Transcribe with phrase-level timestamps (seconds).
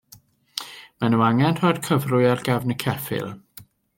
[1.01, 3.31] Maen nhw angen rhoi'r cyfrwy ar gefn y ceffyl.